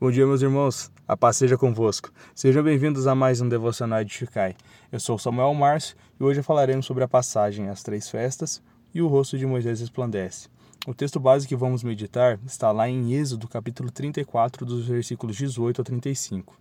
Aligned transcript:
Bom 0.00 0.10
dia, 0.10 0.26
meus 0.26 0.40
irmãos. 0.40 0.90
A 1.06 1.14
paz 1.14 1.36
seja 1.36 1.58
convosco. 1.58 2.10
Sejam 2.34 2.62
bem-vindos 2.62 3.06
a 3.06 3.14
mais 3.14 3.42
um 3.42 3.48
Devocional 3.50 4.02
de 4.02 4.10
Chicai. 4.10 4.56
Eu 4.90 4.98
sou 4.98 5.18
Samuel 5.18 5.52
Márcio 5.52 5.94
e 6.18 6.24
hoje 6.24 6.42
falaremos 6.42 6.86
sobre 6.86 7.04
a 7.04 7.08
passagem 7.08 7.68
As 7.68 7.82
Três 7.82 8.08
Festas 8.08 8.62
e 8.94 9.02
o 9.02 9.06
rosto 9.06 9.36
de 9.36 9.44
Moisés 9.44 9.78
resplandece. 9.78 10.48
O 10.86 10.94
texto 10.94 11.20
base 11.20 11.46
que 11.46 11.54
vamos 11.54 11.82
meditar 11.82 12.40
está 12.46 12.72
lá 12.72 12.88
em 12.88 13.12
Êxodo, 13.12 13.46
capítulo 13.46 13.90
34, 13.90 14.64
dos 14.64 14.86
versículos 14.86 15.36
18 15.36 15.82
a 15.82 15.84
35. 15.84 16.56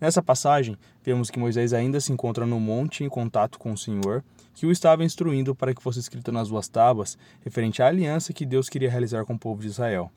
Nessa 0.00 0.22
passagem, 0.22 0.78
vemos 1.02 1.28
que 1.28 1.40
Moisés 1.40 1.72
ainda 1.72 2.00
se 2.00 2.12
encontra 2.12 2.46
no 2.46 2.60
monte 2.60 3.02
em 3.02 3.08
contato 3.08 3.58
com 3.58 3.72
o 3.72 3.76
Senhor, 3.78 4.22
que 4.54 4.64
o 4.64 4.70
estava 4.70 5.02
instruindo 5.02 5.56
para 5.56 5.74
que 5.74 5.82
fosse 5.82 5.98
escrito 5.98 6.30
nas 6.30 6.50
duas 6.50 6.68
tábuas, 6.68 7.18
referente 7.44 7.82
à 7.82 7.88
aliança 7.88 8.32
que 8.32 8.46
Deus 8.46 8.68
queria 8.68 8.88
realizar 8.88 9.24
com 9.24 9.34
o 9.34 9.38
povo 9.38 9.60
de 9.60 9.66
Israel. 9.66 10.08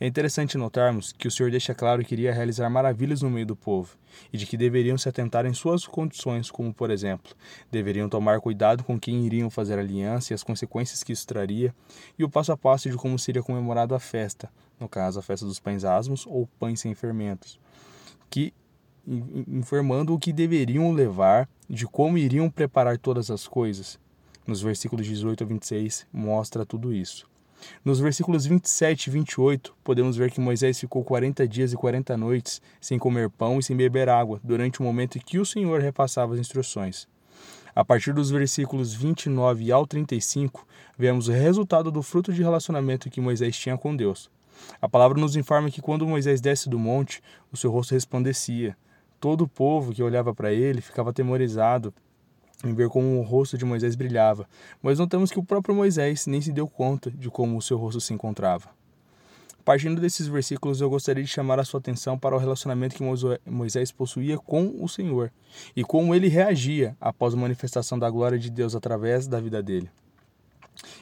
É 0.00 0.06
interessante 0.06 0.56
notarmos 0.56 1.12
que 1.12 1.26
o 1.26 1.30
Senhor 1.30 1.50
deixa 1.50 1.74
claro 1.74 2.04
que 2.04 2.14
iria 2.14 2.32
realizar 2.32 2.70
maravilhas 2.70 3.20
no 3.20 3.28
meio 3.28 3.46
do 3.46 3.56
povo 3.56 3.96
e 4.32 4.38
de 4.38 4.46
que 4.46 4.56
deveriam 4.56 4.96
se 4.96 5.08
atentar 5.08 5.44
em 5.44 5.52
suas 5.52 5.86
condições, 5.86 6.52
como 6.52 6.72
por 6.72 6.88
exemplo, 6.90 7.34
deveriam 7.68 8.08
tomar 8.08 8.40
cuidado 8.40 8.84
com 8.84 8.98
quem 8.98 9.26
iriam 9.26 9.50
fazer 9.50 9.76
aliança 9.76 10.32
e 10.32 10.34
as 10.34 10.44
consequências 10.44 11.02
que 11.02 11.12
isso 11.12 11.26
traria, 11.26 11.74
e 12.16 12.22
o 12.22 12.30
passo 12.30 12.52
a 12.52 12.56
passo 12.56 12.88
de 12.88 12.96
como 12.96 13.18
seria 13.18 13.42
comemorado 13.42 13.92
a 13.92 13.98
festa, 13.98 14.48
no 14.78 14.88
caso 14.88 15.18
a 15.18 15.22
festa 15.22 15.44
dos 15.44 15.58
pães 15.58 15.84
asmos 15.84 16.24
ou 16.28 16.46
pães 16.60 16.78
sem 16.78 16.94
fermentos, 16.94 17.58
que 18.30 18.54
informando 19.48 20.14
o 20.14 20.18
que 20.18 20.32
deveriam 20.32 20.92
levar, 20.92 21.48
de 21.68 21.86
como 21.86 22.18
iriam 22.18 22.48
preparar 22.48 22.98
todas 22.98 23.30
as 23.32 23.48
coisas. 23.48 23.98
Nos 24.46 24.62
versículos 24.62 25.06
18 25.06 25.42
a 25.42 25.46
26 25.46 26.06
mostra 26.12 26.64
tudo 26.64 26.94
isso. 26.94 27.28
Nos 27.84 28.00
versículos 28.00 28.46
27 28.46 29.06
e 29.06 29.10
28, 29.10 29.74
podemos 29.82 30.16
ver 30.16 30.30
que 30.30 30.40
Moisés 30.40 30.78
ficou 30.78 31.04
40 31.04 31.46
dias 31.46 31.72
e 31.72 31.76
40 31.76 32.16
noites 32.16 32.60
sem 32.80 32.98
comer 32.98 33.30
pão 33.30 33.58
e 33.58 33.62
sem 33.62 33.76
beber 33.76 34.08
água, 34.08 34.40
durante 34.42 34.80
o 34.80 34.82
momento 34.82 35.18
em 35.18 35.20
que 35.20 35.38
o 35.38 35.46
Senhor 35.46 35.80
repassava 35.80 36.34
as 36.34 36.40
instruções. 36.40 37.08
A 37.74 37.84
partir 37.84 38.12
dos 38.12 38.30
versículos 38.30 38.92
29 38.92 39.70
ao 39.70 39.86
35, 39.86 40.66
vemos 40.98 41.28
o 41.28 41.32
resultado 41.32 41.90
do 41.90 42.02
fruto 42.02 42.32
de 42.32 42.42
relacionamento 42.42 43.08
que 43.08 43.20
Moisés 43.20 43.56
tinha 43.56 43.78
com 43.78 43.94
Deus. 43.94 44.30
A 44.82 44.88
palavra 44.88 45.20
nos 45.20 45.36
informa 45.36 45.70
que 45.70 45.80
quando 45.80 46.06
Moisés 46.06 46.40
desce 46.40 46.68
do 46.68 46.78
monte, 46.78 47.22
o 47.52 47.56
seu 47.56 47.70
rosto 47.70 47.94
resplandecia. 47.94 48.76
Todo 49.20 49.42
o 49.42 49.48
povo 49.48 49.92
que 49.92 50.02
olhava 50.02 50.34
para 50.34 50.52
ele 50.52 50.80
ficava 50.80 51.10
atemorizado 51.10 51.94
em 52.64 52.74
ver 52.74 52.88
como 52.88 53.18
o 53.18 53.22
rosto 53.22 53.56
de 53.56 53.64
Moisés 53.64 53.94
brilhava, 53.94 54.48
mas 54.82 54.98
notamos 54.98 55.30
que 55.30 55.38
o 55.38 55.44
próprio 55.44 55.74
Moisés 55.74 56.26
nem 56.26 56.40
se 56.40 56.52
deu 56.52 56.66
conta 56.66 57.10
de 57.10 57.30
como 57.30 57.56
o 57.56 57.62
seu 57.62 57.76
rosto 57.76 58.00
se 58.00 58.12
encontrava. 58.12 58.68
Partindo 59.64 60.00
desses 60.00 60.26
versículos, 60.26 60.80
eu 60.80 60.88
gostaria 60.88 61.22
de 61.22 61.28
chamar 61.28 61.60
a 61.60 61.64
sua 61.64 61.78
atenção 61.78 62.18
para 62.18 62.34
o 62.34 62.38
relacionamento 62.38 62.96
que 62.96 63.50
Moisés 63.50 63.92
possuía 63.92 64.38
com 64.38 64.74
o 64.82 64.88
Senhor 64.88 65.30
e 65.76 65.84
como 65.84 66.14
ele 66.14 66.26
reagia 66.26 66.96
após 66.98 67.34
a 67.34 67.36
manifestação 67.36 67.98
da 67.98 68.08
glória 68.08 68.38
de 68.38 68.50
Deus 68.50 68.74
através 68.74 69.26
da 69.26 69.38
vida 69.38 69.62
dele. 69.62 69.90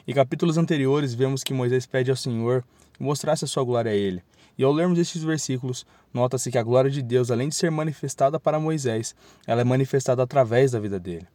Em 0.05 0.13
capítulos 0.13 0.57
anteriores, 0.57 1.13
vemos 1.13 1.45
que 1.45 1.53
Moisés 1.53 1.85
pede 1.85 2.11
ao 2.11 2.17
Senhor 2.17 2.61
que 2.93 3.01
mostrasse 3.01 3.45
a 3.45 3.47
sua 3.47 3.63
glória 3.63 3.91
a 3.91 3.95
ele. 3.95 4.21
E 4.57 4.63
ao 4.63 4.73
lermos 4.73 4.99
estes 4.99 5.23
versículos, 5.23 5.85
nota-se 6.13 6.51
que 6.51 6.57
a 6.57 6.63
glória 6.63 6.91
de 6.91 7.01
Deus, 7.01 7.31
além 7.31 7.47
de 7.47 7.55
ser 7.55 7.71
manifestada 7.71 8.37
para 8.37 8.59
Moisés, 8.59 9.15
ela 9.45 9.61
é 9.61 9.63
manifestada 9.63 10.23
através 10.23 10.71
da 10.71 10.79
vida 10.79 10.99
dele. 10.99 11.27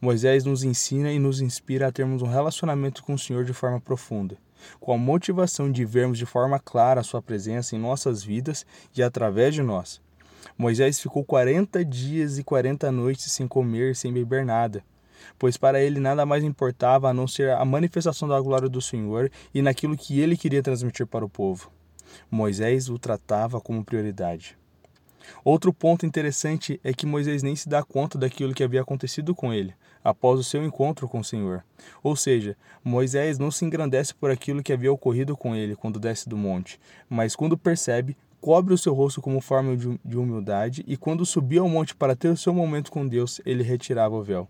Moisés 0.00 0.44
nos 0.44 0.62
ensina 0.64 1.12
e 1.12 1.18
nos 1.18 1.40
inspira 1.40 1.88
a 1.88 1.92
termos 1.92 2.22
um 2.22 2.26
relacionamento 2.26 3.02
com 3.02 3.14
o 3.14 3.18
Senhor 3.18 3.44
de 3.44 3.52
forma 3.52 3.80
profunda, 3.80 4.36
com 4.80 4.92
a 4.92 4.98
motivação 4.98 5.70
de 5.70 5.84
vermos 5.84 6.18
de 6.18 6.26
forma 6.26 6.58
clara 6.58 7.00
a 7.00 7.04
Sua 7.04 7.22
presença 7.22 7.74
em 7.74 7.78
nossas 7.78 8.22
vidas 8.22 8.66
e 8.96 9.02
através 9.02 9.54
de 9.54 9.62
nós. 9.62 10.00
Moisés 10.58 11.00
ficou 11.00 11.24
40 11.24 11.84
dias 11.84 12.38
e 12.38 12.44
40 12.44 12.92
noites 12.92 13.32
sem 13.32 13.48
comer 13.48 13.92
e 13.92 13.94
sem 13.94 14.12
beber 14.12 14.44
nada, 14.44 14.84
pois 15.38 15.56
para 15.56 15.80
ele 15.80 15.98
nada 15.98 16.26
mais 16.26 16.44
importava 16.44 17.08
a 17.08 17.14
não 17.14 17.26
ser 17.26 17.50
a 17.50 17.64
manifestação 17.64 18.28
da 18.28 18.40
glória 18.40 18.68
do 18.68 18.80
Senhor 18.80 19.30
e 19.54 19.62
naquilo 19.62 19.96
que 19.96 20.20
ele 20.20 20.36
queria 20.36 20.62
transmitir 20.62 21.06
para 21.06 21.24
o 21.24 21.28
povo. 21.28 21.70
Moisés 22.30 22.88
o 22.88 22.98
tratava 22.98 23.60
como 23.60 23.84
prioridade. 23.84 24.56
Outro 25.44 25.72
ponto 25.72 26.06
interessante 26.06 26.80
é 26.82 26.92
que 26.92 27.06
Moisés 27.06 27.42
nem 27.42 27.54
se 27.54 27.68
dá 27.68 27.82
conta 27.82 28.18
daquilo 28.18 28.54
que 28.54 28.64
havia 28.64 28.80
acontecido 28.80 29.34
com 29.34 29.52
ele, 29.52 29.74
após 30.02 30.38
o 30.38 30.44
seu 30.44 30.64
encontro 30.64 31.08
com 31.08 31.20
o 31.20 31.24
Senhor. 31.24 31.64
Ou 32.02 32.14
seja, 32.16 32.56
Moisés 32.82 33.38
não 33.38 33.50
se 33.50 33.64
engrandece 33.64 34.14
por 34.14 34.30
aquilo 34.30 34.62
que 34.62 34.72
havia 34.72 34.92
ocorrido 34.92 35.36
com 35.36 35.54
ele 35.54 35.76
quando 35.76 36.00
desce 36.00 36.28
do 36.28 36.36
monte, 36.36 36.78
mas 37.08 37.34
quando 37.34 37.56
percebe, 37.56 38.16
cobre 38.40 38.74
o 38.74 38.78
seu 38.78 38.92
rosto 38.92 39.22
como 39.22 39.40
forma 39.40 39.74
de 39.74 40.18
humildade, 40.18 40.84
e 40.86 40.96
quando 40.96 41.24
subia 41.24 41.60
ao 41.60 41.68
monte 41.68 41.94
para 41.94 42.14
ter 42.14 42.28
o 42.28 42.36
seu 42.36 42.52
momento 42.52 42.92
com 42.92 43.06
Deus, 43.06 43.40
ele 43.46 43.62
retirava 43.62 44.14
o 44.14 44.22
véu. 44.22 44.48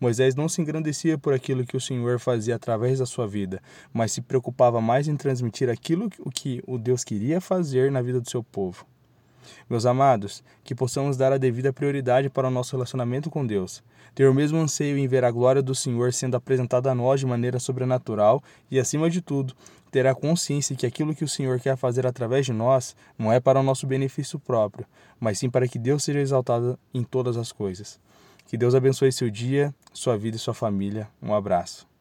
Moisés 0.00 0.34
não 0.34 0.48
se 0.48 0.60
engrandecia 0.60 1.16
por 1.16 1.32
aquilo 1.32 1.64
que 1.64 1.76
o 1.76 1.80
Senhor 1.80 2.18
fazia 2.18 2.56
através 2.56 2.98
da 2.98 3.06
sua 3.06 3.26
vida, 3.26 3.62
mas 3.92 4.12
se 4.12 4.20
preocupava 4.20 4.80
mais 4.80 5.06
em 5.06 5.16
transmitir 5.16 5.68
aquilo 5.68 6.10
que 6.34 6.62
o 6.66 6.78
Deus 6.78 7.04
queria 7.04 7.40
fazer 7.40 7.90
na 7.90 8.02
vida 8.02 8.20
do 8.20 8.28
seu 8.28 8.42
povo. 8.42 8.86
Meus 9.68 9.86
amados, 9.86 10.42
que 10.64 10.74
possamos 10.74 11.16
dar 11.16 11.32
a 11.32 11.38
devida 11.38 11.72
prioridade 11.72 12.28
para 12.28 12.48
o 12.48 12.50
nosso 12.50 12.76
relacionamento 12.76 13.30
com 13.30 13.46
Deus, 13.46 13.82
ter 14.14 14.28
o 14.28 14.34
mesmo 14.34 14.58
anseio 14.58 14.98
em 14.98 15.06
ver 15.06 15.24
a 15.24 15.30
glória 15.30 15.62
do 15.62 15.74
Senhor 15.74 16.12
sendo 16.12 16.36
apresentada 16.36 16.90
a 16.90 16.94
nós 16.94 17.20
de 17.20 17.26
maneira 17.26 17.58
sobrenatural 17.58 18.42
e, 18.70 18.78
acima 18.78 19.10
de 19.10 19.20
tudo, 19.20 19.54
ter 19.90 20.06
a 20.06 20.14
consciência 20.14 20.76
que 20.76 20.86
aquilo 20.86 21.14
que 21.14 21.24
o 21.24 21.28
Senhor 21.28 21.58
quer 21.60 21.76
fazer 21.76 22.06
através 22.06 22.44
de 22.44 22.52
nós 22.52 22.94
não 23.18 23.32
é 23.32 23.40
para 23.40 23.60
o 23.60 23.62
nosso 23.62 23.86
benefício 23.86 24.38
próprio, 24.38 24.86
mas 25.18 25.38
sim 25.38 25.48
para 25.48 25.66
que 25.66 25.78
Deus 25.78 26.04
seja 26.04 26.20
exaltado 26.20 26.78
em 26.92 27.02
todas 27.02 27.36
as 27.36 27.52
coisas. 27.52 27.98
Que 28.46 28.56
Deus 28.56 28.74
abençoe 28.74 29.10
seu 29.10 29.30
dia, 29.30 29.74
sua 29.92 30.16
vida 30.16 30.36
e 30.36 30.40
sua 30.40 30.54
família. 30.54 31.08
Um 31.22 31.34
abraço. 31.34 31.95